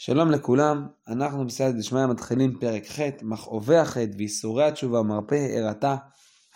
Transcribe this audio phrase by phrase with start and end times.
[0.00, 5.96] שלום לכולם, אנחנו בסייעת דשמיא מתחילים פרק ח', מכאובי החטא וייסורי התשובה ומרפא הערתה.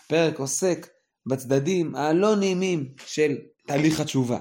[0.05, 0.87] הפרק עוסק
[1.25, 3.35] בצדדים הלא נעימים של
[3.67, 4.39] תהליך התשובה.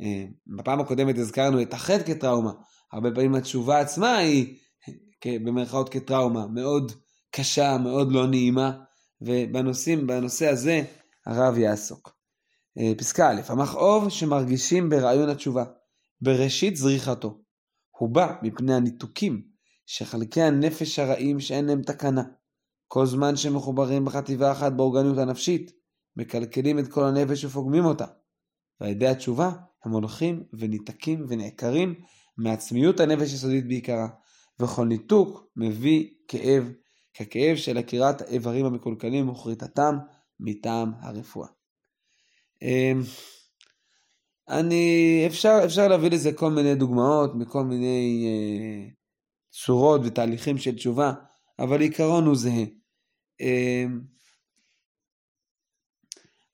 [0.00, 2.52] אה, בפעם הקודמת הזכרנו את החטא כטראומה,
[2.92, 4.58] הרבה פעמים התשובה עצמה היא
[5.26, 6.92] במרכאות כטראומה, מאוד
[7.30, 8.72] קשה, מאוד לא נעימה,
[9.20, 10.82] ובנושא הזה
[11.26, 12.16] הרב יעסוק.
[12.78, 15.64] אה, פסקה א', המכאוב שמרגישים ברעיון התשובה,
[16.20, 17.43] בראשית זריחתו.
[17.98, 19.42] הוא בא מפני הניתוקים
[19.86, 22.22] שחלקי הנפש הרעים שאין להם תקנה.
[22.88, 25.72] כל זמן שהם מחוברים בחטיבה אחת באורגניות הנפשית,
[26.16, 28.06] מקלקלים את כל הנפש ופוגמים אותה.
[28.80, 29.50] ועל ידי התשובה
[29.84, 31.94] הם הולכים וניתקים ונעקרים
[32.38, 34.08] מעצמיות הנפש היסודית בעיקרה,
[34.60, 36.72] וכל ניתוק מביא כאב,
[37.14, 39.98] ככאב של עקירת האיברים המקולקלים וכריתתם
[40.40, 41.48] מטעם הרפואה.
[44.48, 48.88] אני, אפשר, אפשר להביא לזה כל מיני דוגמאות מכל מיני אה,
[49.50, 51.12] צורות ותהליכים של תשובה,
[51.58, 52.64] אבל עיקרון הוא זהה.
[53.40, 53.84] אה,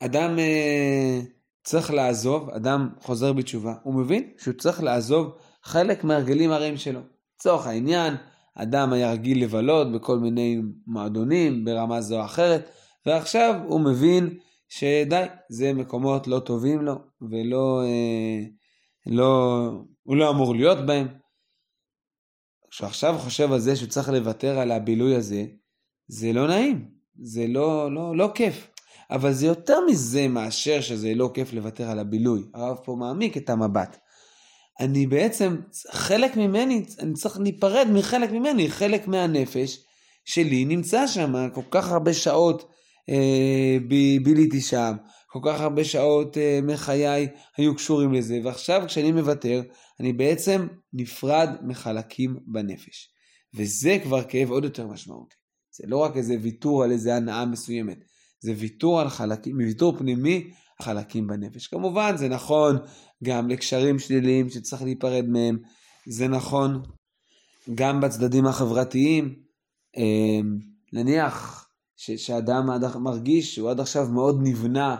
[0.00, 1.20] אדם אה,
[1.64, 7.00] צריך לעזוב, אדם חוזר בתשובה, הוא מבין שהוא צריך לעזוב חלק מהרגלים הרעים שלו.
[7.36, 8.14] לצורך העניין,
[8.54, 12.70] אדם היה רגיל לבלות בכל מיני מועדונים ברמה זו או אחרת,
[13.06, 14.38] ועכשיו הוא מבין
[14.70, 16.94] שדי, זה מקומות לא טובים לו,
[17.30, 18.40] ולא, אה,
[19.06, 19.70] לא,
[20.02, 21.08] הוא לא אמור להיות בהם.
[22.70, 25.44] כשהוא עכשיו חושב על זה שהוא צריך לוותר על הבילוי הזה,
[26.08, 26.90] זה לא נעים,
[27.22, 28.70] זה לא, לא, לא כיף.
[29.10, 32.42] אבל זה יותר מזה מאשר שזה לא כיף לוותר על הבילוי.
[32.54, 33.96] הרב פה מעמיק את המבט.
[34.80, 35.56] אני בעצם,
[35.90, 39.84] חלק ממני, אני צריך להיפרד מחלק ממני, חלק מהנפש
[40.24, 42.70] שלי נמצא שם כל כך הרבה שעות
[44.22, 44.92] ביליתי שם,
[45.32, 49.62] כל כך הרבה שעות אה, מחיי היו קשורים לזה, ועכשיו כשאני מוותר,
[50.00, 53.10] אני בעצם נפרד מחלקים בנפש.
[53.54, 55.34] וזה כבר כאב עוד יותר משמעותי.
[55.76, 57.98] זה לא רק איזה ויתור על איזה הנאה מסוימת,
[58.40, 61.66] זה ויתור על חלקים, ויתור פנימי על חלקים בנפש.
[61.66, 62.76] כמובן זה נכון
[63.24, 65.58] גם לקשרים שליליים שצריך להיפרד מהם,
[66.06, 66.82] זה נכון
[67.74, 69.34] גם בצדדים החברתיים,
[69.96, 70.40] אה,
[70.92, 71.66] נניח
[72.02, 72.68] ש, שאדם
[73.00, 74.96] מרגיש שהוא עד עכשיו מאוד נבנה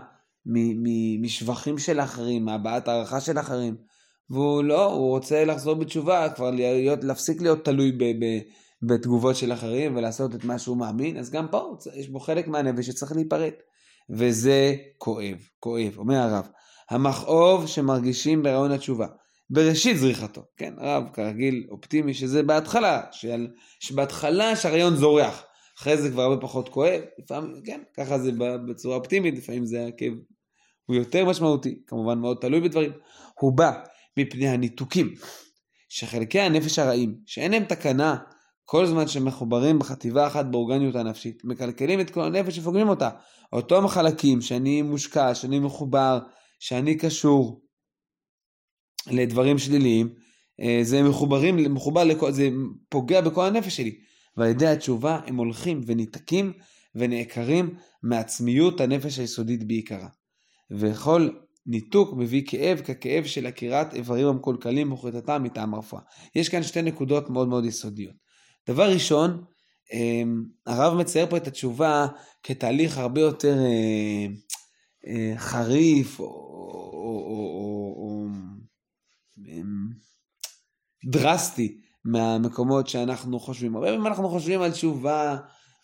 [1.21, 3.77] משבחים של אחרים, מהבעת הערכה של אחרים,
[4.31, 8.39] והוא לא, הוא רוצה לחזור בתשובה, כבר להיות, להפסיק להיות תלוי ב, ב,
[8.83, 12.87] בתגובות של אחרים ולעשות את מה שהוא מאמין, אז גם פה יש בו חלק מהנפש
[12.87, 13.53] שצריך להיפרד.
[14.11, 16.49] וזה כואב, כואב, אומר הרב.
[16.91, 19.07] המכאוב שמרגישים ברעיון התשובה.
[19.51, 23.01] בראשית זריחתו, כן, הרב כרגיל אופטימי שזה בהתחלה,
[23.81, 25.45] שבהתחלה שהרעיון זורח.
[25.81, 28.31] אחרי זה כבר הרבה פחות כואב, לפעמים, כן, ככה זה
[28.69, 30.13] בצורה אופטימית, לפעמים זה הכאב
[30.87, 32.93] הוא יותר משמעותי, כמובן מאוד תלוי בדברים.
[33.41, 33.73] הוא בא
[34.17, 35.15] מפני הניתוקים,
[35.89, 38.17] שחלקי הנפש הרעים, שאין להם תקנה
[38.65, 43.11] כל זמן שמחוברים בחטיבה אחת באורגניות הנפשית, מקלקלים את כל הנפש ופוגמים אותה.
[43.53, 46.19] אותם חלקים שאני מושקע, שאני מחובר,
[46.59, 47.61] שאני קשור
[49.11, 50.15] לדברים שליליים,
[50.61, 52.49] אה, זה מחוברים, מחובר, לכל, זה
[52.89, 54.01] פוגע בכל הנפש שלי.
[54.41, 56.53] ועל ידי התשובה הם הולכים וניתקים
[56.95, 60.09] ונעקרים מעצמיות הנפש היסודית בעיקרה.
[60.71, 61.29] וכל
[61.67, 66.03] ניתוק מביא כאב ככאב של עקירת איברים המקולקלים וכריתתם מטעם הרפואה.
[66.35, 68.15] יש כאן שתי נקודות מאוד מאוד יסודיות.
[68.69, 69.45] דבר ראשון,
[69.93, 72.07] אמ, הרב מצייר פה את התשובה
[72.43, 74.27] כתהליך הרבה יותר אה,
[75.07, 76.31] אה, חריף או, או,
[77.03, 78.27] או, או, או
[79.49, 79.89] אמ,
[81.05, 83.77] דרסטי מהמקומות שאנחנו חושבים.
[83.77, 85.37] הרבה פעמים אנחנו חושבים על תשובה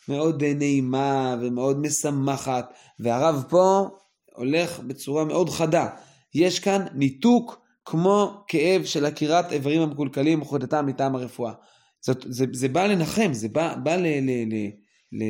[0.09, 3.88] מאוד נעימה ומאוד משמחת, והרב פה
[4.34, 5.88] הולך בצורה מאוד חדה.
[6.34, 11.53] יש כאן ניתוק כמו כאב של עקירת איברים המקולקלים וחודתם מטעם הרפואה.
[12.00, 14.06] זאת, זה, זה בא לנחם, זה בא, בא ל...
[14.06, 14.69] ל, ל,
[15.12, 15.25] ל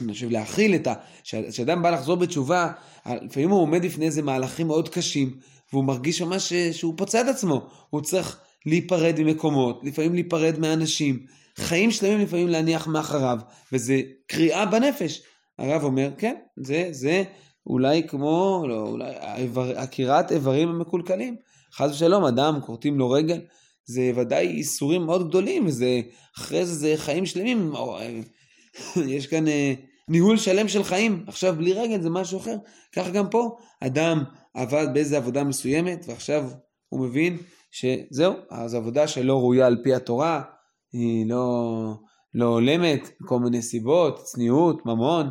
[0.00, 0.94] אני חושב להכיל את ה...
[1.22, 2.72] כשאדם בא לחזור בתשובה,
[3.06, 5.38] לפעמים הוא עומד לפני איזה מהלכים מאוד קשים,
[5.72, 7.68] והוא מרגיש ממש שהוא פוצע את עצמו.
[7.90, 11.26] הוא צריך להיפרד ממקומות, לפעמים להיפרד מאנשים,
[11.58, 13.38] חיים שלמים לפעמים להניח מאחריו,
[13.72, 15.22] וזה קריאה בנפש.
[15.58, 17.24] הרב אומר, כן, זה, זה
[17.66, 21.36] אולי כמו, לא, אולי האיבר, עקירת איברים המקולקלים.
[21.74, 23.40] חס ושלום, אדם, כורתים לו רגל,
[23.84, 26.00] זה ודאי איסורים מאוד גדולים, וזה,
[26.36, 27.98] אחרי זה זה חיים שלמים, או,
[29.14, 29.74] יש כאן אה,
[30.08, 32.56] ניהול שלם של חיים, עכשיו בלי רגל זה משהו אחר.
[32.92, 36.50] כך גם פה, אדם עבד באיזה עבודה מסוימת, ועכשיו
[36.88, 37.36] הוא מבין
[37.78, 40.42] שזהו, אז עבודה שלא ראויה על פי התורה,
[40.92, 41.94] היא לא,
[42.34, 45.26] לא הולמת, כל מיני סיבות, צניעות, ממון,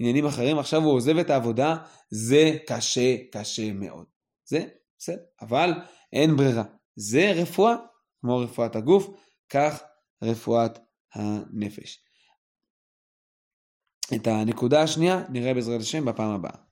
[0.00, 1.76] עניינים אחרים, עכשיו הוא עוזב את העבודה,
[2.10, 4.06] זה קשה, קשה מאוד.
[4.44, 4.66] זה
[4.98, 5.70] בסדר, אבל
[6.12, 6.64] אין ברירה.
[6.96, 7.74] זה רפואה,
[8.20, 9.06] כמו רפואת הגוף,
[9.48, 9.82] כך
[10.22, 10.78] רפואת
[11.14, 12.04] הנפש.
[14.14, 16.67] את הנקודה השנייה נראה בעזרת השם בפעם הבאה.